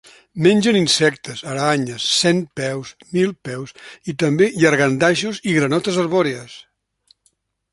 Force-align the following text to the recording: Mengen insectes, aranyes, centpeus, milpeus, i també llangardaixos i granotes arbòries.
Mengen 0.43 0.77
insectes, 0.77 1.41
aranyes, 1.55 2.07
centpeus, 2.21 2.93
milpeus, 3.17 3.75
i 4.13 4.17
també 4.25 4.49
llangardaixos 4.65 5.43
i 5.51 5.55
granotes 5.59 6.01
arbòries. 6.07 6.57